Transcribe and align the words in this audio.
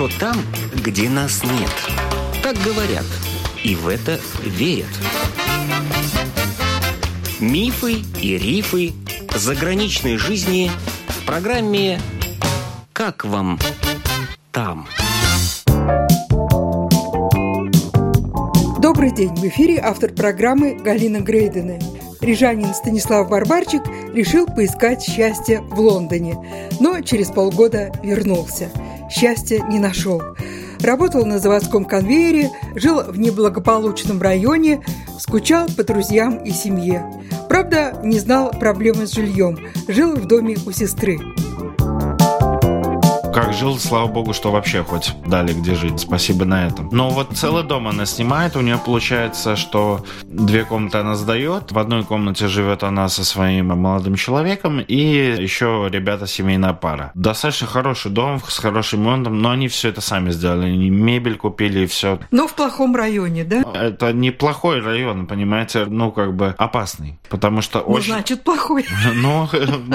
хорошо 0.00 0.18
там, 0.18 0.36
где 0.74 1.08
нас 1.10 1.42
нет. 1.44 1.70
Так 2.42 2.56
говорят, 2.64 3.04
и 3.62 3.74
в 3.74 3.88
это 3.88 4.18
верят. 4.42 4.86
Мифы 7.38 8.02
и 8.20 8.38
рифы 8.38 8.92
заграничной 9.34 10.16
жизни 10.16 10.70
в 11.08 11.26
программе 11.26 12.00
«Как 12.92 13.24
вам 13.24 13.58
там?». 14.52 14.86
Добрый 18.80 19.12
день! 19.12 19.34
В 19.34 19.44
эфире 19.48 19.80
автор 19.82 20.12
программы 20.12 20.76
Галина 20.76 21.20
Грейдена. 21.20 21.78
Рижанин 22.22 22.74
Станислав 22.74 23.28
Барбарчик 23.28 23.82
решил 24.14 24.46
поискать 24.46 25.02
счастье 25.02 25.60
в 25.60 25.78
Лондоне, 25.78 26.36
но 26.78 27.00
через 27.00 27.28
полгода 27.28 27.92
вернулся. 28.02 28.70
Счастья 29.10 29.62
не 29.68 29.78
нашел. 29.78 30.22
Работал 30.80 31.26
на 31.26 31.38
заводском 31.38 31.84
конвейере, 31.84 32.50
жил 32.74 33.02
в 33.02 33.18
неблагополучном 33.18 34.22
районе, 34.22 34.82
скучал 35.18 35.66
по 35.76 35.84
друзьям 35.84 36.38
и 36.38 36.50
семье. 36.50 37.04
Правда, 37.48 38.00
не 38.02 38.18
знал 38.18 38.50
проблемы 38.50 39.06
с 39.06 39.12
жильем, 39.12 39.58
жил 39.88 40.14
в 40.14 40.26
доме 40.26 40.56
у 40.64 40.72
сестры. 40.72 41.18
Как 43.40 43.54
жил, 43.54 43.78
слава 43.78 44.06
богу, 44.06 44.34
что 44.34 44.50
вообще 44.50 44.84
хоть 44.84 45.14
дали 45.24 45.54
где 45.54 45.74
жить. 45.74 46.00
Спасибо 46.00 46.44
на 46.44 46.66
этом. 46.66 46.90
Но 46.92 47.08
вот 47.08 47.32
целый 47.32 47.64
дом 47.64 47.88
она 47.88 48.04
снимает. 48.04 48.54
У 48.54 48.60
нее 48.60 48.78
получается, 48.84 49.56
что 49.56 50.04
две 50.24 50.62
комнаты 50.64 50.98
она 50.98 51.14
сдает. 51.14 51.72
В 51.72 51.78
одной 51.78 52.04
комнате 52.04 52.48
живет 52.48 52.82
она 52.82 53.08
со 53.08 53.24
своим 53.24 53.68
молодым 53.68 54.16
человеком. 54.16 54.80
И 54.80 54.94
еще 54.94 55.88
ребята 55.90 56.26
семейная 56.26 56.74
пара. 56.74 57.12
Достаточно 57.14 57.66
хороший 57.66 58.10
дом 58.10 58.42
с 58.46 58.58
хорошим 58.58 59.04
ремонтом. 59.04 59.40
Но 59.40 59.52
они 59.52 59.68
все 59.68 59.88
это 59.88 60.02
сами 60.02 60.32
сделали. 60.32 60.66
Они 60.66 60.90
мебель 60.90 61.38
купили 61.38 61.80
и 61.80 61.86
все. 61.86 62.18
Но 62.30 62.46
в 62.46 62.52
плохом 62.52 62.94
районе, 62.94 63.44
да? 63.44 63.62
Это 63.74 64.12
неплохой 64.12 64.82
район, 64.82 65.26
понимаете? 65.26 65.86
Ну, 65.86 66.12
как 66.12 66.36
бы 66.36 66.54
опасный. 66.58 67.18
Потому 67.30 67.62
что 67.62 67.78
ну, 67.78 67.94
очень... 67.94 68.12
значит, 68.12 68.44
плохой. 68.44 68.84
Ну, 69.14 69.48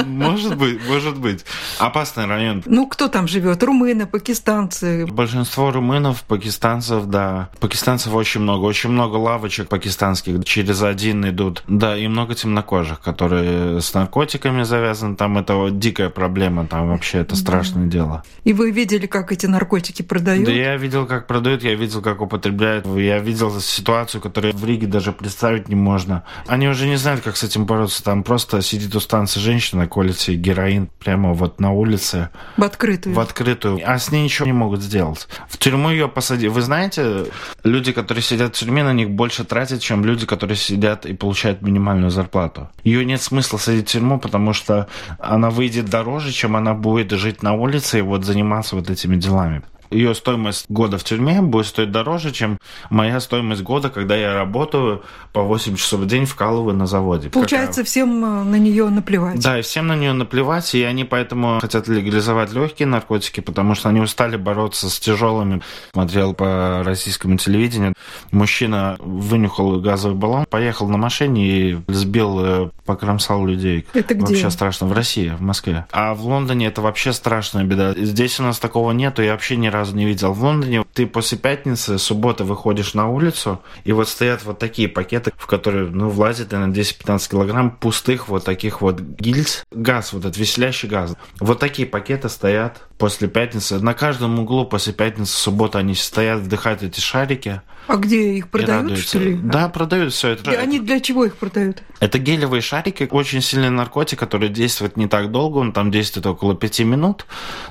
может 0.08 0.58
быть, 0.58 0.80
может 0.90 1.18
быть. 1.18 1.46
Опасный 1.80 2.26
район. 2.26 2.64
Ну, 2.66 2.88
кто 2.88 3.08
там 3.08 3.28
живет? 3.28 3.64
Румыны, 3.64 4.06
пакистанцы? 4.06 5.06
Большинство 5.06 5.72
румынов, 5.72 6.24
пакистанцев, 6.24 7.06
да. 7.06 7.50
Пакистанцев 7.60 8.14
очень 8.14 8.42
много. 8.42 8.64
Очень 8.66 8.92
много 8.92 9.18
лавочек 9.18 9.68
пакистанских. 9.68 10.44
Через 10.46 10.82
один 10.82 11.28
идут. 11.30 11.64
Да, 11.68 11.98
и 11.98 12.08
много 12.08 12.36
темнокожих, 12.36 13.00
которые 13.02 13.82
с 13.82 13.94
наркотиками 13.94 14.64
завязаны. 14.64 15.16
Там 15.16 15.38
это 15.38 15.56
вот 15.56 15.80
дикая 15.80 16.10
проблема. 16.10 16.66
Там 16.68 16.90
вообще 16.90 17.20
это 17.20 17.36
страшное 17.36 17.86
да. 17.86 17.90
дело. 17.90 18.24
И 18.44 18.54
вы 18.54 18.72
видели, 18.72 19.06
как 19.08 19.32
эти 19.32 19.46
наркотики 19.46 20.02
продают? 20.02 20.46
Да, 20.46 20.52
я 20.52 20.78
видел, 20.78 21.06
как 21.06 21.28
продают. 21.28 21.64
Я 21.64 21.76
видел, 21.76 22.02
как 22.02 22.22
употребляют. 22.22 22.86
Я 22.86 23.20
видел 23.20 23.60
ситуацию, 23.60 24.22
которую 24.22 24.56
в 24.56 24.66
Риге 24.66 24.88
даже 24.88 25.12
представить 25.12 25.70
не 25.70 25.76
можно. 25.76 26.24
Они 26.48 26.68
уже 26.68 26.88
не 26.88 26.98
знают, 26.98 27.22
как 27.22 27.38
с 27.38 27.44
этим 27.44 27.66
бороться. 27.66 28.04
Там 28.04 28.24
просто 28.24 28.62
сидит 28.62 28.96
у 28.96 29.00
станции 29.00 29.40
женщина, 29.40 29.88
колет 29.88 30.20
себе 30.20 30.38
героин 30.38 30.90
прямо 31.00 31.34
вот 31.34 31.60
на 31.60 31.65
улице. 31.72 32.30
В 32.58 32.64
открытую 32.64 33.16
в 33.16 33.20
открытую, 33.20 33.82
а 33.86 33.98
с 33.98 34.12
ней 34.12 34.24
ничего 34.24 34.46
не 34.46 34.54
могут 34.54 34.82
сделать. 34.82 35.28
В 35.48 35.58
тюрьму 35.58 35.90
ее 35.90 36.08
посадили. 36.08 36.50
Вы 36.50 36.62
знаете, 36.62 37.26
люди, 37.64 37.92
которые 37.92 38.22
сидят 38.22 38.56
в 38.56 38.60
тюрьме, 38.60 38.84
на 38.84 38.94
них 38.94 39.10
больше 39.10 39.44
тратят, 39.44 39.82
чем 39.82 40.06
люди, 40.06 40.26
которые 40.26 40.58
сидят 40.58 41.06
и 41.06 41.14
получают 41.14 41.62
минимальную 41.62 42.12
зарплату. 42.12 42.70
Ее 42.84 43.06
нет 43.06 43.22
смысла 43.22 43.58
садить 43.58 43.90
в 43.90 43.92
тюрьму, 43.92 44.20
потому 44.20 44.54
что 44.54 44.88
она 45.20 45.50
выйдет 45.50 45.86
дороже, 45.86 46.32
чем 46.32 46.56
она 46.56 46.74
будет 46.74 47.12
жить 47.12 47.44
на 47.44 47.54
улице 47.54 48.00
и 48.00 48.02
вот 48.02 48.26
заниматься 48.26 48.76
вот 48.76 48.90
этими 48.90 49.16
делами 49.16 49.62
ее 49.96 50.14
стоимость 50.16 50.66
года 50.70 50.98
в 50.98 51.04
тюрьме 51.04 51.42
будет 51.42 51.68
стоить 51.68 51.92
дороже, 51.92 52.32
чем 52.32 52.58
моя 52.90 53.20
стоимость 53.20 53.62
года, 53.62 53.90
когда 53.90 54.16
я 54.16 54.34
работаю 54.34 55.04
по 55.34 55.42
8 55.42 55.76
часов 55.76 56.02
в 56.02 56.08
день 56.08 56.26
вкалываю 56.26 56.76
на 56.76 56.88
заводе. 56.88 57.30
Получается, 57.30 57.82
Какая... 57.82 57.86
всем 57.86 58.24
э, 58.24 58.44
на 58.44 58.56
нее 58.58 58.90
наплевать. 58.90 59.40
Да, 59.42 59.60
и 59.60 59.62
всем 59.62 59.88
на 59.88 59.96
нее 59.96 60.14
наплевать, 60.14 60.74
и 60.76 60.84
они 60.84 61.04
поэтому 61.04 61.60
хотят 61.60 61.88
легализовать 61.88 62.54
легкие 62.54 62.88
наркотики, 62.88 63.40
потому 63.40 63.76
что 63.76 63.90
они 63.90 64.00
устали 64.00 64.38
бороться 64.38 64.90
с 64.90 65.00
тяжелыми. 65.00 65.62
Смотрел 65.94 66.34
по 66.34 66.82
российскому 66.84 67.38
телевидению, 67.38 67.94
мужчина 68.32 68.98
вынюхал 69.00 69.80
газовый 69.80 70.18
баллон, 70.18 70.46
поехал 70.50 70.88
на 70.88 70.98
машине 70.98 71.48
и 71.48 71.78
сбил, 71.88 72.40
э, 72.40 72.70
покромсал 72.86 73.46
людей. 73.46 73.86
Это 73.94 74.14
где? 74.14 74.26
Вообще 74.26 74.50
страшно. 74.50 74.88
В 74.88 74.94
России, 74.94 75.30
в 75.30 75.42
Москве. 75.42 75.86
А 75.92 76.14
в 76.14 76.26
Лондоне 76.26 76.68
это 76.68 76.82
вообще 76.82 77.14
страшная 77.14 77.64
беда. 77.64 77.94
Здесь 77.96 78.40
у 78.40 78.44
нас 78.44 78.60
такого 78.60 78.92
нету, 78.92 79.22
я 79.22 79.32
вообще 79.32 79.56
ни 79.56 79.68
разу 79.68 79.85
не 79.94 80.06
видел. 80.06 80.34
В 80.34 80.44
Лондоне 80.44 80.86
ты 80.94 81.06
после 81.06 81.38
пятницы, 81.38 81.98
субботы 81.98 82.44
выходишь 82.44 82.94
на 82.94 83.10
улицу, 83.10 83.62
и 83.84 83.92
вот 83.92 84.10
стоят 84.10 84.44
вот 84.44 84.60
такие 84.60 84.88
пакеты, 84.88 85.32
в 85.38 85.48
которые, 85.48 85.90
ну, 85.90 86.10
влазит 86.10 86.52
на 86.52 86.68
10-15 86.68 87.30
килограмм 87.30 87.72
пустых 87.72 88.28
вот 88.28 88.44
таких 88.44 88.82
вот 88.82 89.00
гильз. 89.00 89.64
Газ, 89.72 90.14
вот 90.14 90.26
этот 90.26 90.38
веселящий 90.38 90.88
газ. 90.88 91.16
Вот 91.40 91.60
такие 91.60 91.88
пакеты 91.88 92.30
стоят 92.30 92.82
после 92.98 93.28
пятницы. 93.28 93.80
На 93.80 93.94
каждом 93.94 94.40
углу 94.40 94.66
после 94.66 94.94
пятницы, 94.94 95.34
субботы 95.34 95.78
они 95.78 95.96
стоят, 95.96 96.40
вдыхают 96.40 96.84
эти 96.84 97.00
шарики. 97.00 97.62
А 97.88 97.98
где 97.98 98.34
их 98.34 98.50
продают, 98.50 98.98
что 98.98 99.20
ли? 99.20 99.36
Да, 99.36 99.70
продают 99.70 100.14
все 100.14 100.30
это. 100.30 100.52
И 100.52 100.56
они 100.56 100.80
для 100.80 101.00
чего 101.00 101.26
их 101.26 101.36
продают? 101.36 101.84
Это 102.00 102.18
гелевые 102.20 102.62
шарики, 102.62 103.08
очень 103.10 103.42
сильный 103.42 103.70
наркотик, 103.70 104.20
который 104.20 104.50
действует 104.50 104.98
не 104.98 105.08
так 105.08 105.32
долго, 105.32 105.60
он 105.60 105.72
там 105.72 105.92
действует 105.92 106.26
около 106.26 106.56
пяти 106.56 106.84
минут, 106.84 107.26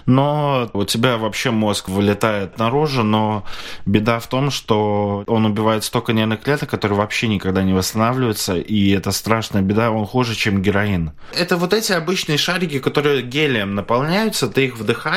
но 0.06 0.70
у 0.72 0.84
тебя 0.84 1.18
вообще 1.18 1.50
мозг 1.50 1.88
вылетает 1.88 2.58
наружу, 2.58 3.02
но 3.02 3.44
беда 3.86 4.20
в 4.20 4.28
том, 4.28 4.50
что 4.50 5.24
он 5.26 5.46
убивает 5.46 5.84
столько 5.84 6.12
нервных 6.12 6.42
клеток, 6.42 6.70
которые 6.70 6.96
вообще 6.96 7.28
никогда 7.28 7.62
не 7.62 7.72
восстанавливаются, 7.72 8.56
и 8.56 8.90
это 8.90 9.10
страшная 9.10 9.62
беда, 9.62 9.90
он 9.90 10.06
хуже, 10.06 10.34
чем 10.34 10.62
героин. 10.62 11.12
Это 11.36 11.56
вот 11.56 11.72
эти 11.72 11.92
обычные 11.92 12.38
шарики, 12.38 12.78
которые 12.78 13.22
гелием 13.22 13.74
наполняются, 13.74 14.48
ты 14.48 14.66
их 14.66 14.76
вдыхаешь, 14.78 15.13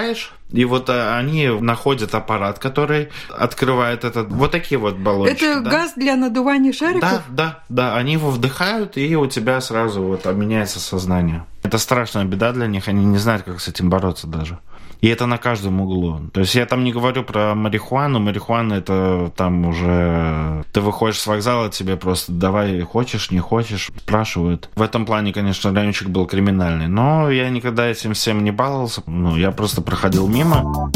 и 0.52 0.64
вот 0.66 0.90
а, 0.90 1.18
они 1.18 1.48
находят 1.48 2.16
аппарат, 2.16 2.60
который 2.60 3.10
открывает 3.30 4.04
этот... 4.06 4.30
Вот 4.30 4.52
такие 4.52 4.78
вот 4.80 4.96
баллончики. 4.96 5.44
Это 5.44 5.62
да? 5.62 5.70
газ 5.70 5.94
для 5.96 6.16
надувания 6.16 6.72
шариков? 6.72 7.02
Да, 7.02 7.24
да, 7.30 7.60
да. 7.70 7.98
Они 7.98 8.14
его 8.14 8.30
вдыхают, 8.30 8.98
и 8.98 9.16
у 9.16 9.28
тебя 9.28 9.60
сразу 9.60 10.02
вот 10.02 10.26
меняется 10.26 10.80
сознание. 10.80 11.46
Это 11.64 11.78
страшная 11.78 12.24
беда 12.24 12.54
для 12.54 12.68
них. 12.68 12.88
Они 12.88 13.04
не 13.04 13.18
знают, 13.18 13.44
как 13.44 13.60
с 13.60 13.68
этим 13.68 13.90
бороться 13.90 14.28
даже. 14.28 14.60
И 15.02 15.08
это 15.08 15.26
на 15.26 15.38
каждом 15.38 15.82
углу. 15.82 16.20
То 16.34 16.42
есть 16.42 16.56
я 16.56 16.66
там 16.66 16.84
не 16.84 16.92
говорю 16.92 17.24
про 17.24 17.54
марихуану. 17.56 18.20
Марихуана 18.20 18.74
это 18.74 19.32
там 19.36 19.66
уже... 19.66 20.64
Ты 20.74 20.82
выходишь 20.82 21.20
с 21.20 21.28
вокзала, 21.28 21.70
тебе 21.70 21.98
просто 21.98 22.32
давай 22.32 22.82
хочешь, 22.82 23.32
не 23.32 23.40
хочешь, 23.40 23.90
спрашивают. 23.98 24.70
В 24.76 24.82
этом 24.82 25.06
плане, 25.06 25.34
конечно, 25.34 25.74
райончик 25.74 26.10
был 26.10 26.26
криминальный. 26.26 26.88
Но 26.88 27.30
я 27.30 27.50
никогда 27.50 27.88
этим 27.88 28.14
всем 28.14 28.44
не 28.44 28.52
баловался. 28.52 29.04
Ну, 29.06 29.36
я 29.36 29.52
просто 29.52 29.82
проходил 29.82 30.28
мимо. 30.28 30.92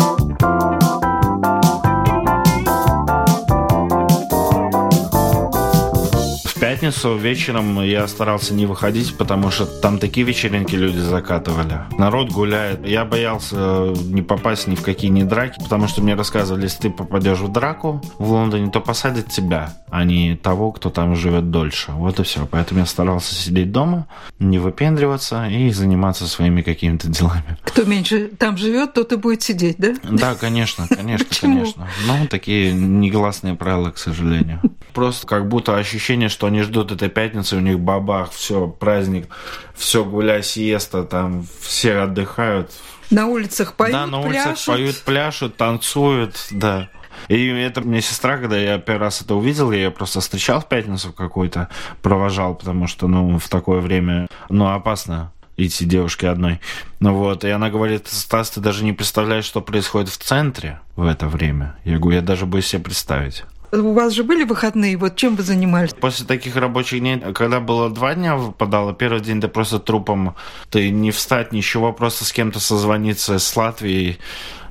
Пятницу 6.81 7.15
вечером 7.15 7.79
я 7.83 8.07
старался 8.07 8.55
не 8.55 8.65
выходить, 8.65 9.15
потому 9.15 9.51
что 9.51 9.67
там 9.67 9.99
такие 9.99 10.25
вечеринки 10.25 10.73
люди 10.73 10.97
закатывали. 10.97 11.81
Народ 11.95 12.31
гуляет. 12.31 12.87
Я 12.87 13.05
боялся 13.05 13.93
не 14.05 14.23
попасть 14.23 14.65
ни 14.65 14.73
в 14.73 14.81
какие 14.81 15.11
ни 15.11 15.21
драки, 15.21 15.61
потому 15.61 15.87
что 15.87 16.01
мне 16.01 16.15
рассказывали, 16.15 16.63
если 16.63 16.83
ты 16.83 16.89
попадешь 16.89 17.37
в 17.37 17.51
драку 17.51 18.01
в 18.17 18.31
Лондоне, 18.31 18.71
то 18.71 18.81
посадят 18.81 19.27
тебя, 19.27 19.75
а 19.91 20.03
не 20.03 20.35
того, 20.35 20.71
кто 20.71 20.89
там 20.89 21.15
живет 21.15 21.51
дольше. 21.51 21.91
Вот 21.91 22.19
и 22.19 22.23
все. 22.23 22.47
Поэтому 22.49 22.79
я 22.79 22.87
старался 22.87 23.35
сидеть 23.35 23.71
дома, 23.71 24.07
не 24.39 24.57
выпендриваться 24.57 25.45
и 25.47 25.69
заниматься 25.69 26.27
своими 26.27 26.63
какими-то 26.63 27.09
делами. 27.09 27.57
Кто 27.63 27.83
меньше 27.83 28.27
там 28.39 28.57
живет, 28.57 28.95
тот 28.95 29.13
и 29.13 29.17
будет 29.17 29.43
сидеть, 29.43 29.75
да? 29.77 29.93
Да, 30.01 30.33
конечно, 30.33 30.87
конечно, 30.87 31.27
конечно. 31.41 31.87
Ну, 32.07 32.25
такие 32.27 32.73
негласные 32.73 33.53
правила, 33.53 33.91
к 33.91 33.99
сожалению. 33.99 34.61
Просто 34.93 35.27
как 35.27 35.47
будто 35.47 35.77
ощущение, 35.77 36.27
что 36.27 36.47
они 36.47 36.63
ждут 36.71 36.91
этой 36.93 37.09
пятницы, 37.09 37.57
у 37.57 37.59
них 37.59 37.79
бабах, 37.79 38.31
все, 38.31 38.67
праздник, 38.67 39.27
все 39.75 40.03
гуляй, 40.05 40.41
сиеста, 40.41 41.03
там 41.03 41.45
все 41.59 41.97
отдыхают. 41.97 42.71
На 43.09 43.27
улицах 43.27 43.73
поют, 43.73 43.93
Да, 43.93 44.07
на 44.07 44.21
улицах 44.21 44.45
пляшут. 44.45 44.65
поют, 44.67 45.01
пляшут, 45.01 45.57
танцуют, 45.57 46.47
да. 46.51 46.89
И 47.27 47.47
это 47.47 47.81
мне 47.81 48.01
сестра, 48.01 48.37
когда 48.37 48.57
я 48.57 48.77
первый 48.77 49.01
раз 49.01 49.21
это 49.21 49.35
увидел, 49.35 49.71
я 49.71 49.79
ее 49.83 49.91
просто 49.91 50.21
встречал 50.21 50.61
в 50.61 50.67
пятницу 50.69 51.11
какой-то, 51.11 51.67
провожал, 52.01 52.55
потому 52.55 52.87
что, 52.87 53.07
ну, 53.07 53.37
в 53.37 53.49
такое 53.49 53.81
время, 53.81 54.27
ну, 54.49 54.67
опасно 54.69 55.31
идти 55.57 55.85
девушке 55.85 56.29
одной. 56.29 56.61
Ну 56.99 57.13
вот, 57.13 57.43
и 57.43 57.49
она 57.49 57.69
говорит, 57.69 58.07
Стас, 58.07 58.51
ты 58.51 58.61
даже 58.61 58.83
не 58.85 58.93
представляешь, 58.93 59.45
что 59.45 59.61
происходит 59.61 60.09
в 60.09 60.17
центре 60.17 60.79
в 60.95 61.05
это 61.05 61.27
время. 61.27 61.75
Я 61.83 61.99
говорю, 61.99 62.15
я 62.19 62.21
даже 62.23 62.45
боюсь 62.45 62.67
себе 62.67 62.81
представить. 62.81 63.43
У 63.71 63.93
вас 63.93 64.13
же 64.13 64.23
были 64.23 64.43
выходные, 64.43 64.97
вот 64.97 65.15
чем 65.15 65.35
вы 65.35 65.43
занимались? 65.43 65.93
После 65.93 66.25
таких 66.25 66.57
рабочих 66.57 66.99
дней, 66.99 67.19
когда 67.33 67.59
было 67.61 67.89
два 67.89 68.15
дня 68.15 68.35
выпадало, 68.35 68.93
первый 68.93 69.21
день 69.21 69.39
ты 69.39 69.47
просто 69.47 69.79
трупом, 69.79 70.35
ты 70.69 70.89
не 70.89 71.11
встать, 71.11 71.53
ничего, 71.53 71.93
просто 71.93 72.25
с 72.25 72.33
кем-то 72.33 72.59
созвониться 72.59 73.39
с 73.39 73.55
Латвией, 73.55 74.19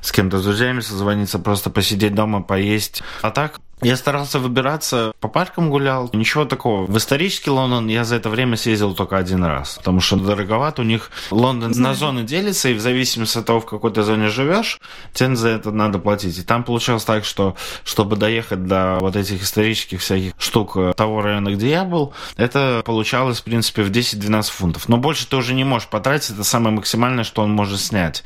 с 0.01 0.11
кем-то 0.11 0.37
с 0.37 0.43
друзьями 0.43 0.81
созвониться, 0.81 1.39
просто 1.39 1.71
посидеть 1.71 2.13
дома, 2.13 2.43
поесть. 2.43 3.01
А 3.23 3.31
так 3.31 3.59
я 3.81 3.97
старался 3.97 4.39
выбираться, 4.39 5.13
по 5.19 5.27
паркам 5.27 5.69
гулял, 5.69 6.09
ничего 6.13 6.45
такого. 6.45 6.85
В 6.85 6.97
исторический 6.97 7.49
Лондон 7.49 7.87
я 7.87 8.03
за 8.03 8.15
это 8.15 8.29
время 8.29 8.57
съездил 8.57 8.93
только 8.93 9.17
один 9.17 9.43
раз, 9.43 9.77
потому 9.77 10.01
что 10.01 10.17
дороговато. 10.17 10.81
У 10.81 10.85
них 10.85 11.11
Лондон 11.31 11.73
Знаю. 11.73 11.93
на 11.93 11.99
зоны 11.99 12.23
делится, 12.23 12.69
и 12.69 12.73
в 12.73 12.79
зависимости 12.79 13.39
от 13.39 13.45
того, 13.45 13.59
в 13.61 13.65
какой 13.65 13.91
ты 13.91 14.03
зоне 14.03 14.29
живешь, 14.29 14.79
тебе 15.13 15.35
за 15.35 15.49
это 15.49 15.71
надо 15.71 15.99
платить. 15.99 16.37
И 16.37 16.43
там 16.43 16.63
получилось 16.63 17.03
так, 17.03 17.25
что 17.25 17.55
чтобы 17.83 18.15
доехать 18.15 18.65
до 18.65 18.97
вот 19.01 19.15
этих 19.15 19.41
исторических 19.43 20.01
всяких 20.01 20.33
штук 20.37 20.77
того 20.95 21.21
района, 21.21 21.49
где 21.49 21.69
я 21.71 21.83
был, 21.83 22.13
это 22.37 22.83
получалось, 22.85 23.39
в 23.39 23.43
принципе, 23.43 23.83
в 23.83 23.91
10-12 23.91 24.51
фунтов. 24.51 24.89
Но 24.89 24.97
больше 24.97 25.27
ты 25.27 25.35
уже 25.35 25.53
не 25.53 25.63
можешь 25.63 25.87
потратить, 25.87 26.31
это 26.31 26.43
самое 26.43 26.75
максимальное, 26.75 27.23
что 27.23 27.41
он 27.41 27.51
может 27.51 27.79
снять 27.79 28.23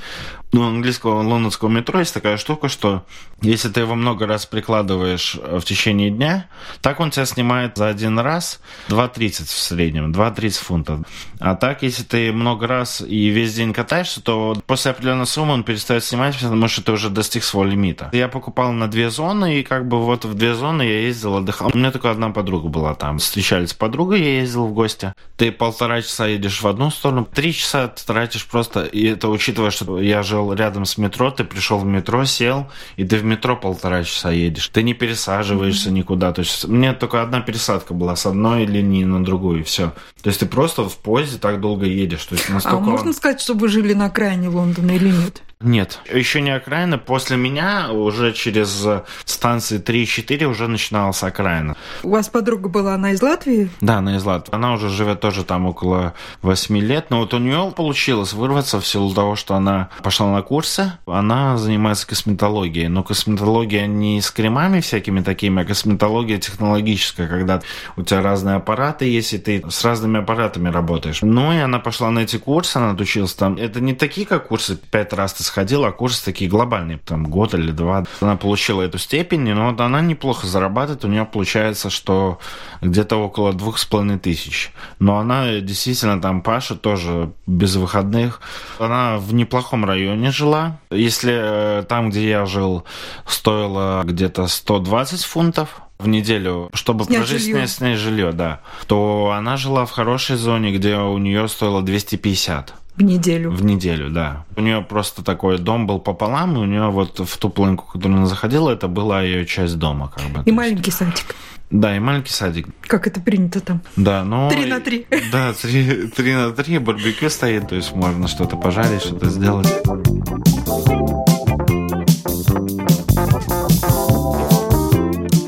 ну, 0.52 0.68
английского 0.68 1.22
лондонского 1.22 1.70
метро 1.70 2.00
есть 2.00 2.14
такая 2.14 2.38
штука, 2.38 2.70
что 2.70 3.06
если 3.42 3.70
ты 3.70 3.82
его 3.82 3.96
много 3.96 4.26
раз 4.26 4.46
прикладываешь 4.46 5.38
э, 5.42 5.60
в 5.60 5.66
течение 5.66 6.10
дня, 6.10 6.48
так 6.82 7.00
он 7.00 7.12
тебя 7.12 7.26
снимает 7.26 7.78
за 7.78 7.90
один 7.90 8.18
раз 8.20 8.62
2,30 8.88 9.44
в 9.44 9.50
среднем, 9.50 10.12
2,30 10.12 10.52
фунтов. 10.64 11.00
А 11.40 11.56
так, 11.56 11.84
если 11.84 12.04
ты 12.04 12.32
много 12.32 12.68
раз 12.68 13.02
и 13.02 13.28
весь 13.28 13.54
день 13.54 13.74
катаешься, 13.74 14.22
то 14.22 14.58
после 14.66 14.92
определенной 14.92 15.26
суммы 15.26 15.54
он 15.54 15.64
перестает 15.64 16.04
снимать, 16.04 16.38
потому 16.40 16.68
что 16.70 16.82
ты 16.82 16.94
уже 16.94 17.10
достиг 17.10 17.44
своего 17.44 17.70
лимита. 17.70 18.10
Я 18.14 18.30
покупал 18.30 18.72
на 18.72 18.88
две 18.88 19.10
зоны, 19.10 19.60
и 19.60 19.64
как 19.64 19.88
бы 19.88 20.02
вот 20.02 20.24
в 20.24 20.34
две 20.36 20.54
зоны 20.56 20.84
я 20.84 21.02
ездил, 21.02 21.36
отдыхал. 21.36 21.72
У 21.74 21.78
меня 21.78 21.92
только 21.92 22.12
одна 22.12 22.30
подруга 22.30 22.70
была 22.70 22.96
там. 22.96 23.18
Встречались 23.20 23.72
с 23.72 23.74
подругой, 23.74 24.22
я 24.22 24.40
ездил 24.40 24.68
в 24.68 24.74
гости. 24.74 25.14
Ты 25.36 25.52
полтора 25.52 26.02
часа 26.02 26.28
едешь 26.28 26.62
в 26.62 26.68
одну 26.68 26.92
сторону, 26.92 27.26
три 27.26 27.54
часа 27.54 27.90
ты 27.90 28.06
тратишь 28.06 28.46
просто, 28.46 28.86
и 28.86 29.06
это 29.06 29.28
учитывая, 29.28 29.72
что 29.72 30.00
я 30.00 30.24
жил 30.24 30.45
рядом 30.54 30.86
с 30.86 30.98
метро, 30.98 31.32
ты 31.32 31.44
пришел 31.44 31.80
в 31.80 31.86
метро, 31.86 32.26
сел, 32.26 32.68
и 32.96 33.04
ты 33.04 33.18
в 33.18 33.24
метро 33.24 33.56
полтора 33.56 34.04
часа 34.04 34.32
едешь. 34.32 34.68
Ты 34.70 34.84
не 34.84 34.94
пересаживаешься 34.94 35.90
mm-hmm. 35.90 35.94
никуда. 35.94 36.34
То 36.34 36.40
есть 36.42 36.68
мне 36.68 36.94
только 36.94 37.22
одна 37.22 37.42
пересадка 37.42 37.94
была 37.94 38.16
с 38.16 38.26
одной 38.26 38.66
линии 38.66 39.04
на 39.04 39.24
другую, 39.24 39.62
и 39.62 39.64
все. 39.64 39.94
То 40.22 40.30
есть 40.30 40.40
ты 40.40 40.46
просто 40.46 40.88
в 40.88 40.98
поезде 40.98 41.38
так 41.38 41.60
долго 41.60 41.86
едешь. 41.86 42.26
То 42.26 42.36
есть 42.36 42.50
настолько... 42.50 42.78
А 42.78 42.80
можно 42.80 43.14
сказать, 43.14 43.42
что 43.42 43.54
вы 43.54 43.68
жили 43.68 43.94
на 43.94 44.06
окраине 44.06 44.50
Лондона 44.50 44.92
или 44.92 45.10
нет? 45.10 45.42
Нет, 45.62 46.00
еще 46.14 46.42
не 46.42 46.52
окраина. 46.52 46.98
После 46.98 47.38
меня 47.38 47.92
уже 47.92 48.34
через 48.34 48.86
станции 49.24 49.78
3 49.78 50.04
и 50.04 50.06
4 50.06 50.48
уже 50.48 50.68
начиналась 50.68 51.24
окраина. 51.24 51.76
У 52.04 52.10
вас 52.10 52.28
подруга 52.28 52.68
была, 52.68 52.96
она 52.96 53.12
из 53.12 53.22
Латвии? 53.22 53.70
Да, 53.80 53.98
она 53.98 54.18
из 54.18 54.24
Латвии. 54.24 54.54
Она 54.54 54.74
уже 54.74 54.90
живет 54.90 55.22
тоже 55.22 55.44
там 55.44 55.66
около 55.66 56.14
8 56.42 56.78
лет. 56.78 57.08
Но 57.10 57.22
вот 57.22 57.34
у 57.34 57.40
нее 57.40 57.74
получилось 57.76 58.34
вырваться 58.34 58.82
в 58.82 58.86
силу 58.86 59.14
того, 59.14 59.36
что 59.36 59.56
она 59.56 59.90
пошла 60.04 60.25
на 60.32 60.42
курсы. 60.42 60.94
Она 61.06 61.58
занимается 61.58 62.08
косметологией. 62.08 62.88
Но 62.88 63.04
косметология 63.04 63.88
не 63.88 64.22
с 64.22 64.32
кремами 64.32 64.80
всякими 64.80 65.22
такими, 65.22 65.62
а 65.62 65.66
косметология 65.66 66.38
технологическая, 66.38 67.28
когда 67.28 67.62
у 67.98 68.04
тебя 68.04 68.22
разные 68.22 68.56
аппараты 68.56 69.06
есть, 69.06 69.34
и 69.34 69.38
ты 69.38 69.64
с 69.70 69.84
разными 69.84 70.20
аппаратами 70.20 70.70
работаешь. 70.70 71.20
Ну 71.22 71.54
и 71.54 71.58
она 71.58 71.80
пошла 71.80 72.12
на 72.12 72.20
эти 72.20 72.38
курсы, 72.38 72.78
она 72.78 72.92
отучилась 72.92 73.34
там. 73.34 73.56
Это 73.56 73.82
не 73.82 73.94
такие, 73.94 74.26
как 74.26 74.48
курсы 74.48 74.76
пять 74.76 75.14
раз 75.14 75.34
ты 75.34 75.44
сходила, 75.44 75.88
а 75.88 75.92
курсы 75.92 76.24
такие 76.24 76.50
глобальные, 76.50 77.00
там 77.00 77.26
год 77.26 77.54
или 77.54 77.72
два. 77.72 78.06
Она 78.22 78.36
получила 78.36 78.82
эту 78.82 78.98
степень, 78.98 79.54
но 79.54 79.70
вот 79.70 79.82
она 79.82 80.02
неплохо 80.02 80.48
зарабатывает, 80.48 81.06
у 81.06 81.08
нее 81.08 81.26
получается, 81.26 81.90
что 81.90 82.40
где-то 82.82 83.18
около 83.18 83.54
двух 83.54 83.78
с 83.78 83.86
половиной 83.86 84.20
тысяч. 84.20 84.72
Но 85.00 85.18
она 85.18 85.60
действительно 85.60 86.22
там 86.22 86.42
Паша 86.42 86.76
тоже 86.76 87.32
без 87.46 87.76
выходных. 87.76 88.42
Она 88.80 89.18
в 89.18 89.34
неплохом 89.34 89.86
районе 89.86 90.15
жила. 90.32 90.80
Если 90.92 91.34
э, 91.34 91.84
там, 91.84 92.10
где 92.10 92.30
я 92.30 92.46
жил, 92.46 92.84
стоило 93.28 94.04
где-то 94.04 94.48
120 94.48 95.24
фунтов, 95.24 95.82
в 95.98 96.08
неделю, 96.08 96.70
чтобы 96.74 97.06
снять 97.06 97.20
прожить, 97.20 97.42
жилье. 97.42 97.56
Снять, 97.56 97.70
снять 97.70 97.98
жилье, 97.98 98.32
да, 98.34 98.60
то 98.88 99.34
она 99.36 99.56
жила 99.56 99.86
в 99.86 99.92
хорошей 99.92 100.36
зоне, 100.36 100.74
где 100.74 100.98
у 100.98 101.18
нее 101.18 101.48
стоило 101.48 101.82
250. 101.82 102.74
В 102.96 103.02
неделю. 103.02 103.52
В 103.52 103.64
неделю, 103.64 104.10
да. 104.10 104.46
У 104.56 104.62
нее 104.62 104.82
просто 104.82 105.24
такой 105.24 105.58
дом 105.58 105.86
был 105.86 106.00
пополам, 106.00 106.56
и 106.56 106.60
у 106.60 106.66
нее 106.66 106.90
вот 106.90 107.20
в 107.20 107.38
ту 107.38 107.50
планку, 107.50 107.86
которую 107.92 108.18
она 108.18 108.26
заходила, 108.26 108.70
это 108.70 108.88
была 108.88 109.22
ее 109.22 109.46
часть 109.46 109.78
дома, 109.78 110.12
как 110.16 110.26
бы. 110.28 110.44
И 110.46 110.52
маленький 110.52 110.92
есть. 110.92 111.00
садик. 111.00 111.36
Да, 111.72 111.96
и 111.96 112.00
маленький 112.00 112.32
садик. 112.32 112.68
Как 112.82 113.08
это 113.08 113.20
принято 113.20 113.60
там? 113.60 113.82
Да, 113.96 114.24
ну... 114.24 114.50
Три 114.50 114.66
на 114.66 114.80
три. 114.80 115.08
Да, 115.32 115.54
три, 115.54 116.08
три 116.08 116.34
на 116.34 116.52
три, 116.52 116.78
барбекю 116.78 117.30
стоит, 117.30 117.70
то 117.70 117.76
есть 117.76 117.94
можно 117.94 118.28
что-то 118.28 118.56
пожарить, 118.56 119.02
что-то 119.02 119.30
сделать. 119.30 119.68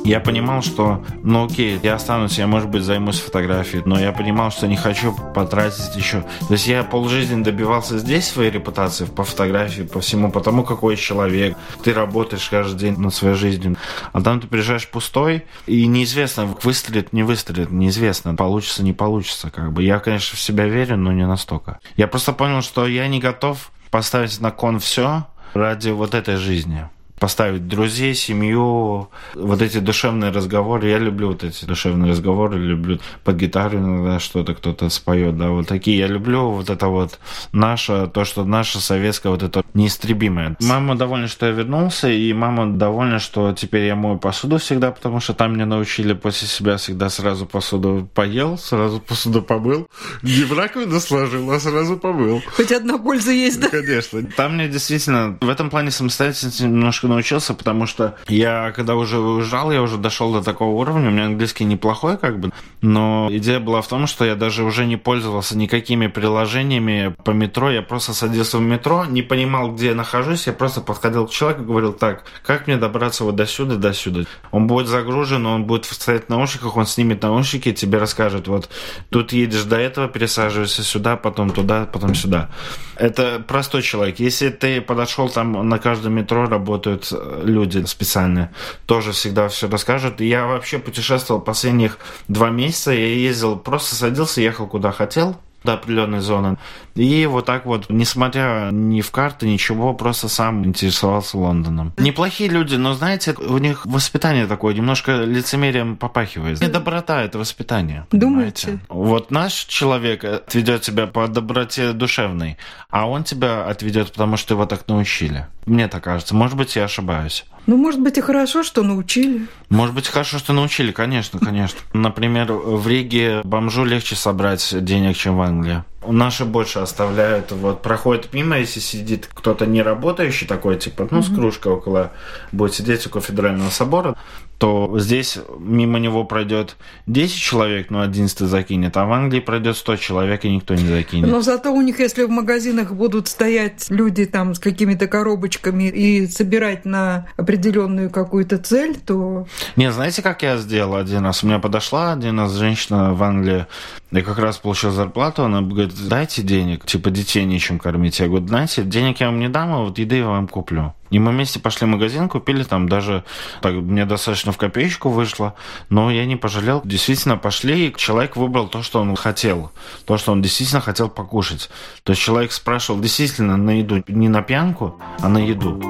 Я 0.08 0.22
понимал, 0.22 0.62
что, 0.62 1.04
ну 1.22 1.46
окей, 1.46 1.80
я 1.84 1.96
останусь, 1.96 2.38
я, 2.38 2.48
может 2.48 2.70
быть, 2.70 2.84
займусь 2.84 3.20
фотографией, 3.20 3.84
но 3.86 4.00
я 4.00 4.14
понимал, 4.14 4.52
что 4.52 4.66
не 4.66 4.78
хочу 4.78 5.14
потратить 5.36 5.96
еще. 5.98 6.22
То 6.22 6.54
есть 6.54 6.66
я 6.66 6.86
полжизни 6.86 7.44
добивался 7.44 7.98
здесь 7.98 8.26
своей 8.26 8.50
репутации 8.50 9.04
по 9.04 9.26
фотографии, 9.26 9.82
по 9.82 10.00
всему, 10.00 10.32
потому 10.32 10.64
какой 10.64 10.96
человек. 10.96 11.58
Ты 11.84 11.94
работаешь 11.94 12.48
каждый 12.50 12.80
день 12.80 12.98
над 12.98 13.14
своей 13.14 13.36
жизнью. 13.36 13.76
А 14.14 14.22
там 14.22 14.40
ты 14.40 14.48
приезжаешь 14.48 14.88
пустой, 14.88 15.46
и 15.66 15.86
неизвестно, 15.86 16.56
выстрелит, 16.64 17.12
не 17.12 17.24
выстрелит, 17.24 17.72
неизвестно, 17.72 18.34
получится, 18.34 18.84
не 18.84 18.94
получится. 18.94 19.50
Как 19.50 19.74
бы. 19.74 19.84
Я, 19.84 20.00
конечно, 20.00 20.38
в 20.38 20.40
себя 20.40 20.68
верю, 20.68 20.96
но 20.96 21.12
не 21.12 21.28
настолько. 21.28 21.80
Я 21.98 22.08
просто 22.08 22.32
понял, 22.32 22.62
что 22.62 22.88
я 22.88 23.08
не 23.10 23.20
готов 23.20 23.72
поставить 23.92 24.40
на 24.40 24.52
кон 24.52 24.80
все 24.80 25.28
ради 25.54 25.90
вот 25.90 26.14
этой 26.14 26.38
жизни 26.38 26.88
поставить 27.20 27.68
друзей, 27.68 28.14
семью, 28.14 29.10
вот 29.34 29.62
эти 29.62 29.80
душевные 29.80 30.32
разговоры. 30.32 30.90
Я 30.90 31.00
люблю 31.00 31.30
вот 31.30 31.44
эти 31.44 31.66
душевные 31.66 32.12
разговоры, 32.12 32.58
люблю 32.60 33.00
под 33.24 33.38
гитару 33.38 33.80
иногда 33.80 34.20
что-то 34.20 34.54
кто-то 34.54 34.90
споет, 34.90 35.38
да, 35.38 35.50
вот 35.50 35.68
такие. 35.68 35.98
Я 35.98 36.08
люблю 36.08 36.52
вот 36.52 36.70
это 36.70 36.88
вот 36.88 37.20
наше, 37.52 38.08
то, 38.14 38.24
что 38.24 38.44
наше 38.44 38.80
советское, 38.80 39.30
вот 39.30 39.44
это 39.44 39.64
неистребимое. 39.74 40.56
Мама 40.62 40.96
довольна, 40.96 41.28
что 41.28 41.48
я 41.48 41.52
вернулся, 41.52 42.10
и 42.10 42.32
мама 42.34 42.68
довольна, 42.68 43.20
что 43.20 43.54
теперь 43.54 43.86
я 43.86 43.96
мою 43.96 44.18
посуду 44.20 44.58
всегда, 44.60 44.92
потому 44.92 45.20
что 45.20 45.34
там 45.34 45.54
меня 45.54 45.66
научили 45.66 46.14
после 46.14 46.48
себя 46.48 46.78
всегда 46.78 47.10
сразу 47.10 47.46
посуду 47.46 48.08
поел, 48.14 48.58
сразу 48.58 49.00
посуду 49.00 49.42
помыл. 49.42 49.88
Не 50.22 50.44
в 50.44 50.58
раковину 50.58 51.00
сложил, 51.00 51.50
а 51.52 51.60
сразу 51.60 51.98
помыл. 51.98 52.42
Хоть 52.56 52.72
одна 52.72 52.98
польза 52.98 53.32
есть, 53.32 53.60
да? 53.60 53.70
Конечно. 53.70 54.22
Там 54.36 54.56
мне 54.56 54.68
действительно 54.68 55.38
в 55.42 55.50
этом 55.50 55.70
плане 55.70 55.92
самостоятельность 55.92 56.62
немножко 56.62 57.07
немножко 57.08 57.18
научился, 57.18 57.54
потому 57.54 57.88
что 57.88 58.16
я, 58.28 58.72
когда 58.72 58.96
уже 58.96 59.20
уезжал, 59.20 59.72
я 59.72 59.82
уже 59.82 59.98
дошел 59.98 60.32
до 60.34 60.44
такого 60.44 60.80
уровня, 60.80 61.10
у 61.10 61.12
меня 61.12 61.26
английский 61.26 61.66
неплохой, 61.66 62.18
как 62.18 62.40
бы, 62.40 62.52
но 62.82 63.28
идея 63.32 63.60
была 63.60 63.82
в 63.82 63.88
том, 63.88 64.08
что 64.08 64.26
я 64.26 64.36
даже 64.36 64.64
уже 64.64 64.86
не 64.86 64.98
пользовался 64.98 65.58
никакими 65.58 66.08
приложениями 66.08 67.16
по 67.24 67.32
метро, 67.32 67.72
я 67.72 67.82
просто 67.82 68.14
садился 68.14 68.58
в 68.58 68.62
метро, 68.62 69.06
не 69.06 69.22
понимал, 69.22 69.72
где 69.72 69.88
я 69.88 69.96
нахожусь, 69.96 70.48
я 70.48 70.54
просто 70.54 70.82
подходил 70.82 71.28
к 71.28 71.32
человеку 71.32 71.64
и 71.64 71.66
говорил, 71.66 71.94
так, 71.94 72.24
как 72.46 72.68
мне 72.68 72.78
добраться 72.78 73.24
вот 73.24 73.36
до 73.36 73.46
сюда, 73.46 73.76
до 73.76 73.94
сюда? 73.94 74.22
Он 74.52 74.68
будет 74.68 74.88
загружен, 74.88 75.46
он 75.46 75.64
будет 75.66 75.86
стоять 75.86 76.26
в 76.26 76.30
наушниках, 76.30 76.78
он 76.78 76.86
снимет 76.86 77.22
наушники, 77.22 77.72
тебе 77.74 77.98
расскажет, 77.98 78.48
вот, 78.48 78.70
тут 79.10 79.34
едешь 79.34 79.64
до 79.64 79.78
этого, 79.78 80.08
пересаживайся 80.08 80.84
сюда, 80.84 81.18
потом 81.18 81.50
туда, 81.50 81.88
потом 81.92 82.16
сюда. 82.16 82.50
Это 82.96 83.44
простой 83.48 83.82
человек. 83.82 84.20
Если 84.20 84.50
ты 84.50 84.82
подошел, 84.82 85.30
там 85.30 85.68
на 85.70 85.78
каждом 85.78 86.14
метро 86.14 86.46
работают 86.48 86.97
работают 86.98 87.08
э, 87.12 87.42
люди 87.46 87.86
специальные, 87.86 88.52
тоже 88.86 89.12
всегда 89.12 89.48
все 89.48 89.70
расскажут. 89.70 90.22
Я 90.22 90.46
вообще 90.46 90.80
путешествовал 90.80 91.42
последних 91.42 92.00
два 92.28 92.50
месяца, 92.50 92.92
я 92.92 93.08
ездил, 93.08 93.58
просто 93.58 93.96
садился, 93.96 94.42
ехал 94.42 94.68
куда 94.68 94.92
хотел, 94.92 95.36
до 95.68 95.74
определенной 95.74 96.22
зоны. 96.22 96.58
И 96.96 97.26
вот 97.26 97.46
так 97.46 97.66
вот, 97.66 97.90
несмотря 97.90 98.70
ни 98.72 99.02
в 99.02 99.12
карты, 99.12 99.48
ничего, 99.48 99.94
просто 99.94 100.30
сам 100.30 100.66
интересовался 100.66 101.38
Лондоном. 101.38 101.94
Неплохие 101.98 102.50
люди, 102.50 102.76
но, 102.76 102.94
знаете, 102.94 103.34
у 103.34 103.58
них 103.58 103.86
воспитание 103.86 104.48
такое, 104.48 104.74
немножко 104.74 105.24
лицемерием 105.24 105.98
попахивает. 105.98 106.62
Не 106.62 106.70
доброта, 106.70 107.22
это 107.22 107.38
воспитание. 107.38 108.08
Думаете? 108.12 108.80
Вот 108.88 109.30
наш 109.30 109.54
человек 109.66 110.24
отведет 110.24 110.82
тебя 110.82 111.06
по 111.06 111.28
доброте 111.28 111.92
душевной, 111.92 112.58
а 112.90 113.08
он 113.10 113.24
тебя 113.24 113.66
отведет, 113.66 114.12
потому 114.14 114.38
что 114.38 114.54
его 114.54 114.66
так 114.66 114.88
научили. 114.88 115.48
Мне 115.66 115.90
так 115.90 116.04
кажется. 116.04 116.34
Может 116.34 116.56
быть, 116.56 116.76
я 116.78 116.86
ошибаюсь. 116.86 117.46
Ну, 117.68 117.76
может 117.76 118.00
быть, 118.00 118.18
и 118.18 118.22
хорошо, 118.22 118.64
что 118.64 118.82
научили. 118.82 119.48
Может 119.70 119.94
быть, 119.94 120.08
хорошо, 120.08 120.40
что 120.40 120.54
научили, 120.54 120.94
конечно, 120.94 121.38
конечно. 121.38 121.80
Например, 121.94 122.54
в 122.54 122.88
Риге 122.88 123.42
бомжу 123.44 123.84
легче 123.84 124.16
собрать 124.16 124.74
денег, 124.84 125.18
чем 125.18 125.38
в 125.38 125.42
Англии. 125.42 125.84
Наши 126.10 126.46
больше 126.46 126.80
оставляют, 126.80 127.52
вот 127.52 127.82
проходит 127.82 128.34
мимо, 128.34 128.58
если 128.58 128.80
сидит 128.80 129.30
кто-то 129.34 129.66
не 129.66 129.82
работающий 129.82 130.48
такой, 130.48 130.78
типа, 130.78 131.08
ну, 131.12 131.22
с 131.22 131.34
кружкой 131.34 131.74
около, 131.74 132.12
будет 132.52 132.74
сидеть 132.74 133.06
около 133.08 133.22
Федерального 133.22 133.70
собора, 133.70 134.16
то 134.58 134.98
здесь 134.98 135.38
мимо 135.60 136.00
него 136.00 136.24
пройдет 136.24 136.78
10 137.06 137.36
человек, 137.36 137.92
но 137.92 138.02
11 138.02 138.40
закинет, 138.40 138.98
а 138.98 139.06
в 139.06 139.14
Англии 139.14 139.40
пройдет 139.40 139.78
100 139.78 139.98
человек, 139.98 140.46
и 140.46 140.50
никто 140.50 140.74
не 140.74 140.88
закинет. 140.88 141.30
Но 141.30 141.42
зато 141.42 141.72
у 141.72 141.82
них, 141.82 142.00
если 142.00 142.24
в 142.24 142.30
магазинах 142.30 142.92
будут 142.92 143.28
стоять 143.28 143.86
люди 143.90 144.26
там 144.26 144.56
с 144.56 144.60
какими-то 144.60 145.08
коробочками 145.08 145.90
и 145.90 146.28
собирать 146.28 146.86
на 146.86 147.28
определенную 147.38 148.10
какую-то 148.10 148.58
цель, 148.58 148.98
то... 148.98 149.48
Не, 149.76 149.92
знаете, 149.92 150.24
как 150.24 150.42
я 150.42 150.58
сделал 150.58 150.96
один 150.96 151.24
раз? 151.24 151.44
У 151.44 151.48
меня 151.48 151.60
подошла 151.60 152.14
один 152.14 152.40
раз 152.40 152.54
женщина 152.54 153.14
в 153.14 153.22
Англии, 153.22 153.68
я 154.12 154.22
как 154.22 154.40
раз 154.40 154.58
получил 154.58 154.92
зарплату, 154.92 155.44
она 155.44 155.62
говорит, 155.62 155.94
дайте 156.00 156.42
денег, 156.42 156.86
типа 156.86 157.10
детей 157.10 157.46
нечем 157.46 157.80
кормить. 157.80 158.20
Я 158.20 158.28
говорю, 158.28 158.48
знаете, 158.48 158.84
денег 158.84 159.20
я 159.20 159.28
вам 159.28 159.40
не 159.40 159.50
дам, 159.50 159.74
а 159.74 159.80
вот 159.80 159.98
еды 159.98 160.18
я 160.18 160.28
вам 160.28 160.48
куплю. 160.48 160.94
И 161.10 161.20
мы 161.20 161.32
вместе 161.32 161.60
пошли 161.60 161.88
в 161.88 161.90
магазин, 161.90 162.28
купили 162.28 162.64
там 162.64 162.90
даже, 162.90 163.24
так, 163.62 163.74
мне 163.74 164.06
достаточно 164.06 164.52
в 164.52 164.58
копеечку 164.58 165.10
вышло, 165.10 165.56
но 165.90 166.12
я 166.12 166.26
не 166.26 166.36
пожалел. 166.36 166.82
Действительно 166.84 167.38
пошли, 167.38 167.88
и 167.88 167.96
человек 167.96 168.36
выбрал 168.36 168.68
то, 168.68 168.84
что 168.84 169.00
он 169.00 169.16
хотел, 169.16 169.72
то, 170.06 170.18
что 170.18 170.32
он 170.32 170.42
действительно 170.42 170.82
хотел 170.82 171.10
покушать. 171.10 171.70
То 172.04 172.12
есть 172.12 172.22
человек 172.22 172.52
спрашивал 172.52 173.00
действительно 173.00 173.58
на 173.58 173.80
еду, 173.80 174.04
не 174.08 174.30
на 174.30 174.42
пьянку, 174.42 175.00
а 175.22 175.30
на 175.30 175.38
еду. 175.38 175.82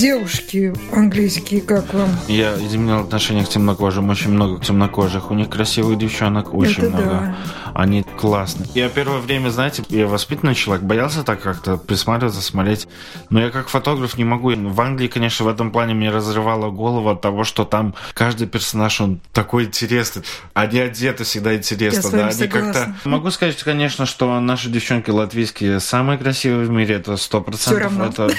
Девушки 0.00 0.72
английские, 0.94 1.60
как 1.60 1.92
вам? 1.92 2.08
Я 2.26 2.54
изменил 2.54 3.00
отношение 3.00 3.44
к 3.44 3.50
темнокожим, 3.50 4.08
очень 4.08 4.30
много 4.30 4.58
темнокожих. 4.64 5.30
У 5.30 5.34
них 5.34 5.50
красивых 5.50 5.98
девчонок 5.98 6.54
очень 6.54 6.84
Это 6.84 6.88
много. 6.88 7.04
да. 7.04 7.36
Они 7.74 8.02
классные. 8.02 8.66
Я 8.74 8.88
первое 8.88 9.18
время, 9.18 9.50
знаете, 9.50 9.84
я 9.90 10.06
воспитанный 10.06 10.54
человек, 10.54 10.84
боялся 10.84 11.22
так 11.22 11.42
как-то 11.42 11.76
присматриваться, 11.76 12.40
смотреть. 12.40 12.88
Но 13.28 13.40
я 13.40 13.50
как 13.50 13.68
фотограф 13.68 14.16
не 14.16 14.24
могу. 14.24 14.50
В 14.50 14.80
Англии, 14.80 15.06
конечно, 15.06 15.44
в 15.44 15.48
этом 15.48 15.70
плане 15.70 15.92
мне 15.92 16.10
разрывало 16.10 16.70
голову 16.70 17.10
от 17.10 17.20
того, 17.20 17.44
что 17.44 17.66
там 17.66 17.94
каждый 18.14 18.46
персонаж, 18.46 19.02
он 19.02 19.20
такой 19.34 19.64
интересный. 19.64 20.22
Они 20.54 20.80
одеты 20.80 21.24
всегда 21.24 21.54
интересно. 21.54 22.10
Да, 22.10 22.28
они 22.28 22.48
как-то... 22.48 22.94
Могу 23.04 23.30
сказать, 23.30 23.62
конечно, 23.62 24.06
что 24.06 24.40
наши 24.40 24.70
девчонки 24.70 25.10
латвийские 25.10 25.78
самые 25.78 26.18
красивые 26.18 26.66
в 26.66 26.70
мире, 26.70 26.94
это 26.94 27.18
сто 27.18 27.42
процентов. 27.42 28.18
Это 28.18 28.30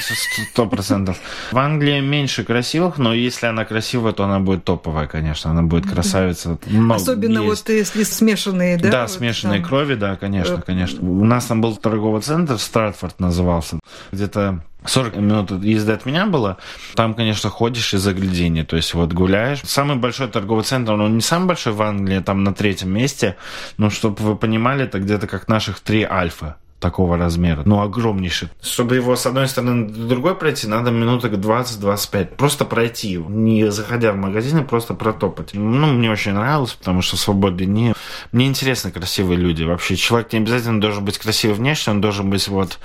сто 0.51 0.65
процентов. 0.65 1.17
В 1.51 1.57
Англии 1.57 1.99
меньше 1.99 2.43
красивых, 2.43 2.97
но 2.97 3.13
если 3.13 3.47
она 3.47 3.65
красивая, 3.65 4.13
то 4.13 4.23
она 4.23 4.39
будет 4.39 4.63
топовая, 4.63 5.07
конечно. 5.07 5.51
Она 5.51 5.63
будет 5.63 5.89
красавица. 5.89 6.57
Много 6.67 6.95
Особенно 7.01 7.39
есть. 7.39 7.67
вот 7.67 7.69
если 7.69 8.03
смешанные, 8.03 8.77
да? 8.77 8.89
Да, 8.89 9.01
вот 9.01 9.11
смешанные 9.11 9.59
там. 9.59 9.67
крови, 9.69 9.95
да, 9.95 10.15
конечно, 10.15 10.55
Э, 10.55 10.61
конечно. 10.65 11.01
У 11.07 11.25
нас 11.25 11.45
там 11.45 11.61
был 11.61 11.75
торговый 11.75 12.21
центр, 12.21 12.57
Стратфорд 12.57 13.19
назывался. 13.19 13.79
Где-то 14.11 14.63
40 14.85 15.15
минут 15.17 15.51
езды 15.63 15.91
от 15.91 16.05
меня 16.05 16.25
было. 16.25 16.57
Там, 16.95 17.13
конечно, 17.13 17.49
ходишь 17.49 17.93
из 17.93 18.01
заглядения. 18.01 18.63
То 18.63 18.77
есть 18.77 18.93
вот 18.93 19.13
гуляешь. 19.13 19.59
Самый 19.63 19.97
большой 19.97 20.27
торговый 20.29 20.63
центр, 20.63 20.93
он 20.93 21.15
не 21.15 21.21
самый 21.21 21.47
большой 21.47 21.73
в 21.73 21.81
Англии, 21.81 22.19
там 22.19 22.43
на 22.43 22.53
третьем 22.53 22.89
месте. 22.91 23.35
Но 23.77 23.89
чтобы 23.89 24.23
вы 24.23 24.35
понимали, 24.35 24.85
это 24.85 24.99
где-то 24.99 25.27
как 25.27 25.47
наших 25.47 25.79
три 25.81 26.03
альфа 26.03 26.57
такого 26.81 27.15
размера, 27.15 27.61
ну, 27.63 27.81
огромнейший. 27.81 28.49
Чтобы 28.61 28.95
его 28.95 29.15
с 29.15 29.25
одной 29.25 29.47
стороны 29.47 29.87
до 29.87 30.07
другой 30.07 30.35
пройти, 30.35 30.67
надо 30.67 30.91
минуток 30.91 31.33
20-25. 31.33 32.35
Просто 32.35 32.65
пройти, 32.65 33.15
не 33.17 33.71
заходя 33.71 34.11
в 34.11 34.17
магазин, 34.17 34.57
а 34.57 34.63
просто 34.63 34.93
протопать. 34.95 35.53
Ну, 35.53 35.87
мне 35.93 36.11
очень 36.11 36.33
нравилось, 36.33 36.73
потому 36.73 37.01
что 37.01 37.15
свободные 37.15 37.67
дни. 37.67 37.93
Мне 38.31 38.47
интересны 38.47 38.91
красивые 38.91 39.37
люди. 39.37 39.63
Вообще, 39.63 39.95
человек 39.95 40.33
не 40.33 40.39
обязательно 40.39 40.81
должен 40.81 41.05
быть 41.05 41.19
красивый 41.19 41.55
внешне, 41.55 41.93
он 41.93 42.01
должен 42.01 42.29
быть 42.29 42.47
вот... 42.47 42.79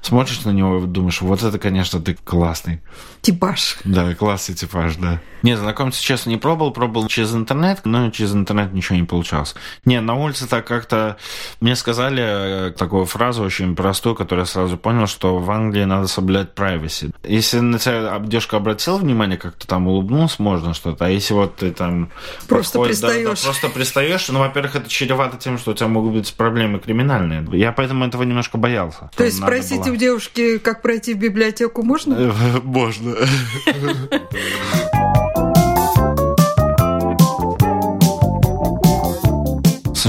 Смотришь 0.00 0.44
на 0.44 0.50
него 0.50 0.78
и 0.78 0.86
думаешь, 0.86 1.20
вот 1.20 1.42
это, 1.42 1.58
конечно, 1.58 2.00
ты 2.00 2.14
классный. 2.14 2.80
Типаж. 3.20 3.78
Да, 3.84 4.14
классный 4.14 4.54
типаж, 4.54 4.96
да. 4.96 5.20
Не, 5.42 5.56
знакомиться, 5.56 6.02
честно, 6.02 6.30
не 6.30 6.36
пробовал. 6.36 6.70
Пробовал 6.70 7.08
через 7.08 7.34
интернет, 7.34 7.80
но 7.84 8.10
через 8.10 8.34
интернет 8.34 8.72
ничего 8.72 8.96
не 8.96 9.04
получалось. 9.04 9.54
Не, 9.84 10.00
на 10.00 10.14
улице 10.14 10.46
так 10.46 10.66
как-то... 10.66 11.16
Мне 11.60 11.76
сказали 11.76 12.22
э, 12.68 12.70
такую 12.70 13.04
фразу 13.04 13.39
очень 13.44 13.74
простую, 13.76 14.14
которую 14.14 14.44
я 14.44 14.46
сразу 14.46 14.76
понял, 14.76 15.06
что 15.06 15.38
в 15.38 15.50
Англии 15.50 15.84
надо 15.84 16.06
соблюдать 16.06 16.50
privacy. 16.54 17.14
Если 17.24 17.60
на 17.60 17.78
тебя 17.78 18.18
девушка 18.20 18.56
обратила 18.56 18.96
внимание, 18.96 19.38
как-то 19.38 19.66
там 19.66 19.86
улыбнулся, 19.88 20.42
можно 20.42 20.74
что-то. 20.74 21.06
А 21.06 21.08
если 21.08 21.34
вот 21.34 21.56
ты 21.56 21.70
там... 21.72 22.10
Просто 22.48 22.78
подходишь, 22.78 23.00
да, 23.00 23.08
да, 23.08 23.14
пристаешь. 23.14 23.42
просто 23.42 23.68
пристаешь, 23.68 24.28
ну, 24.28 24.38
во-первых, 24.40 24.76
это 24.76 24.88
чревато 24.88 25.36
тем, 25.36 25.58
что 25.58 25.72
у 25.72 25.74
тебя 25.74 25.88
могут 25.88 26.12
быть 26.12 26.34
проблемы 26.34 26.78
криминальные. 26.78 27.46
Я 27.52 27.72
поэтому 27.72 28.04
этого 28.04 28.22
немножко 28.22 28.58
боялся. 28.58 29.10
То 29.16 29.24
есть 29.24 29.40
Надо 29.40 29.52
спросить 29.52 29.84
было. 29.84 29.92
у 29.92 29.96
девушки, 29.96 30.58
как 30.58 30.82
пройти 30.82 31.14
в 31.14 31.18
библиотеку, 31.18 31.82
можно? 31.82 32.32
Можно. 32.62 33.14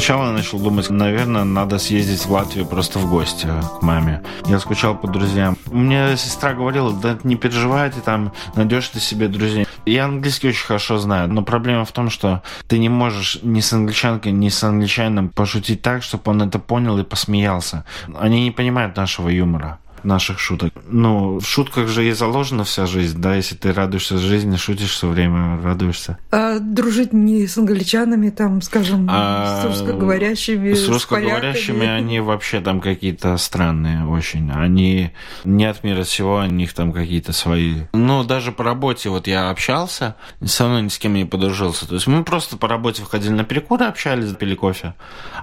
Сначала 0.01 0.25
я 0.25 0.31
начал 0.31 0.57
думать, 0.57 0.89
наверное, 0.89 1.43
надо 1.43 1.77
съездить 1.77 2.25
в 2.25 2.31
Латвию 2.31 2.65
просто 2.65 2.97
в 2.97 3.07
гости 3.07 3.45
к 3.45 3.83
маме. 3.83 4.23
Я 4.47 4.57
скучал 4.57 4.97
по 4.97 5.07
друзьям. 5.07 5.55
Мне 5.67 6.17
сестра 6.17 6.55
говорила, 6.55 6.91
да 6.91 7.19
не 7.23 7.35
переживай, 7.35 7.91
ты 7.91 8.01
там 8.01 8.33
найдешь 8.55 8.87
ты 8.87 8.99
себе 8.99 9.27
друзей. 9.27 9.67
Я 9.85 10.05
английский 10.05 10.49
очень 10.49 10.65
хорошо 10.65 10.97
знаю, 10.97 11.31
но 11.31 11.43
проблема 11.43 11.85
в 11.85 11.91
том, 11.91 12.09
что 12.09 12.41
ты 12.67 12.79
не 12.79 12.89
можешь 12.89 13.41
ни 13.43 13.59
с 13.59 13.73
англичанкой, 13.73 14.31
ни 14.31 14.49
с 14.49 14.63
англичанином 14.63 15.29
пошутить 15.29 15.83
так, 15.83 16.01
чтобы 16.01 16.31
он 16.31 16.41
это 16.41 16.57
понял 16.57 16.97
и 16.97 17.03
посмеялся. 17.03 17.85
Они 18.19 18.43
не 18.45 18.49
понимают 18.49 18.97
нашего 18.97 19.29
юмора 19.29 19.77
наших 20.03 20.39
шуток. 20.39 20.73
Ну, 20.89 21.39
в 21.39 21.45
шутках 21.45 21.87
же 21.87 22.07
и 22.07 22.11
заложена 22.11 22.63
вся 22.63 22.85
жизнь, 22.85 23.19
да, 23.19 23.35
если 23.35 23.55
ты 23.55 23.73
радуешься 23.73 24.17
жизни, 24.17 24.55
шутишь 24.57 24.91
все 24.91 25.07
время, 25.07 25.61
радуешься. 25.61 26.17
А 26.31 26.59
дружить 26.59 27.13
не 27.13 27.47
с 27.47 27.57
англичанами, 27.57 28.29
там, 28.29 28.61
скажем, 28.61 29.07
А, 29.09 29.61
с 29.61 29.65
русскоговорящими, 29.65 30.73
С 30.73 30.87
русскоговорящими 30.87 31.77
поляками? 31.79 31.97
они 31.97 32.19
вообще 32.19 32.61
там 32.61 32.81
какие-то 32.81 33.37
странные 33.37 34.05
очень. 34.05 34.51
Они 34.51 35.11
не 35.43 35.65
от 35.65 35.83
мира 35.83 36.03
сего, 36.03 36.37
у 36.37 36.45
них 36.45 36.73
там 36.73 36.91
какие-то 36.91 37.33
свои... 37.33 37.81
Ну, 37.93 38.23
даже 38.23 38.51
по 38.51 38.63
работе 38.63 39.09
вот 39.09 39.27
я 39.27 39.49
общался, 39.49 40.15
со 40.43 40.67
мной 40.67 40.81
ни 40.83 40.87
с 40.89 40.97
кем 40.97 41.13
не 41.13 41.25
подружился. 41.25 41.87
То 41.87 41.95
есть 41.95 42.07
мы 42.07 42.23
просто 42.23 42.57
по 42.57 42.67
работе 42.67 43.01
выходили 43.01 43.31
на 43.31 43.43
перекуры, 43.43 43.85
общались, 43.85 44.31
пили 44.35 44.55
кофе. 44.55 44.93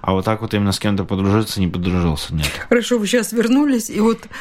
А 0.03 0.12
вот 0.12 0.25
так 0.25 0.41
вот 0.43 0.55
именно 0.55 0.73
с 0.73 0.79
кем-то 0.79 1.05
подружиться 1.05 1.61
не 1.61 1.69
подружился, 1.69 2.35
нет. 2.35 2.50
Хорошо, 2.69 2.99
вы 2.99 3.07
сейчас 3.07 3.33
вернулись, 3.33 3.91
и 3.91 4.00
вот 4.00 4.27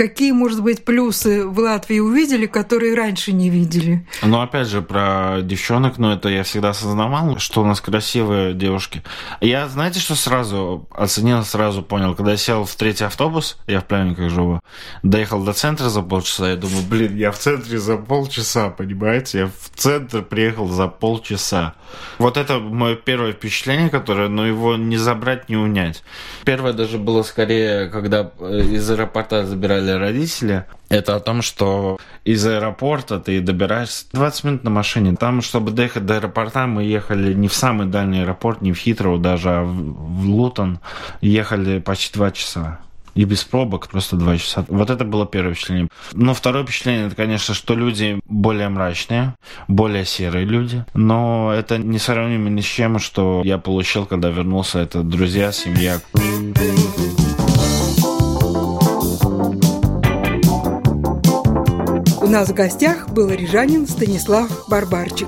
какие, 0.00 0.32
может 0.32 0.62
быть, 0.62 0.82
плюсы 0.82 1.44
в 1.46 1.58
Латвии 1.58 1.98
увидели, 1.98 2.46
которые 2.46 2.94
раньше 2.94 3.34
не 3.34 3.50
видели? 3.50 4.06
Но 4.22 4.40
опять 4.40 4.66
же, 4.66 4.80
про 4.80 5.42
девчонок, 5.42 5.98
ну, 5.98 6.10
это 6.10 6.30
я 6.30 6.42
всегда 6.42 6.70
осознавал, 6.70 7.38
что 7.38 7.60
у 7.60 7.66
нас 7.66 7.82
красивые 7.82 8.54
девушки. 8.54 9.02
Я, 9.42 9.68
знаете, 9.68 10.00
что 10.00 10.14
сразу 10.14 10.88
оценил, 10.90 11.44
сразу 11.44 11.82
понял, 11.82 12.14
когда 12.14 12.30
я 12.30 12.38
сел 12.38 12.64
в 12.64 12.74
третий 12.76 13.04
автобус, 13.04 13.58
я 13.66 13.80
в 13.80 13.84
Плявниках 13.84 14.30
живу, 14.30 14.60
доехал 15.02 15.44
до 15.44 15.52
центра 15.52 15.90
за 15.90 16.00
полчаса, 16.00 16.48
я 16.48 16.56
думаю, 16.56 16.82
блин, 16.88 17.14
я 17.16 17.30
в 17.30 17.38
центре 17.38 17.78
за 17.78 17.98
полчаса, 17.98 18.70
понимаете? 18.70 19.38
Я 19.38 19.46
в 19.48 19.78
центр 19.78 20.22
приехал 20.22 20.66
за 20.68 20.88
полчаса. 20.88 21.74
Вот 22.16 22.38
это 22.38 22.58
мое 22.58 22.96
первое 22.96 23.32
впечатление, 23.32 23.90
которое, 23.90 24.28
ну, 24.28 24.44
его 24.44 24.76
не 24.76 24.96
забрать, 24.96 25.50
не 25.50 25.56
унять. 25.56 26.02
Первое 26.46 26.72
даже 26.72 26.96
было 26.96 27.22
скорее, 27.22 27.88
когда 27.88 28.30
э, 28.40 28.60
из 28.60 28.90
аэропорта 28.90 29.44
забирали 29.44 29.89
родители, 29.98 30.64
это 30.88 31.16
о 31.16 31.20
том, 31.20 31.42
что 31.42 31.98
из 32.24 32.44
аэропорта 32.46 33.20
ты 33.20 33.40
добираешься 33.40 34.06
20 34.12 34.44
минут 34.44 34.64
на 34.64 34.70
машине. 34.70 35.16
Там, 35.16 35.42
чтобы 35.42 35.70
доехать 35.70 36.06
до 36.06 36.16
аэропорта, 36.16 36.66
мы 36.66 36.82
ехали 36.82 37.32
не 37.32 37.48
в 37.48 37.54
самый 37.54 37.86
дальний 37.86 38.20
аэропорт, 38.20 38.60
не 38.60 38.72
в 38.72 38.78
Хитроу 38.78 39.18
даже, 39.18 39.50
а 39.50 39.62
в 39.62 40.24
Лутон. 40.26 40.80
Ехали 41.20 41.78
почти 41.78 42.14
два 42.14 42.30
часа. 42.30 42.80
И 43.14 43.24
без 43.24 43.44
пробок, 43.44 43.88
просто 43.88 44.16
два 44.16 44.36
часа. 44.38 44.64
Вот 44.68 44.90
это 44.90 45.04
было 45.04 45.26
первое 45.26 45.54
впечатление. 45.54 45.88
Но 46.12 46.34
второе 46.34 46.64
впечатление, 46.64 47.06
это, 47.06 47.16
конечно, 47.16 47.54
что 47.54 47.74
люди 47.74 48.20
более 48.24 48.68
мрачные, 48.68 49.34
более 49.68 50.04
серые 50.04 50.44
люди. 50.44 50.84
Но 50.94 51.52
это 51.54 51.78
не 51.78 51.98
сравнимо 51.98 52.50
ни 52.50 52.60
с 52.60 52.66
чем, 52.66 52.98
что 52.98 53.42
я 53.44 53.58
получил, 53.58 54.06
когда 54.06 54.28
вернулся. 54.30 54.78
Это 54.78 55.02
друзья, 55.02 55.52
семья. 55.52 56.00
У 62.30 62.32
нас 62.32 62.48
в 62.48 62.54
гостях 62.54 63.08
был 63.08 63.28
рижанин 63.28 63.88
Станислав 63.88 64.48
Барбарчик. 64.68 65.26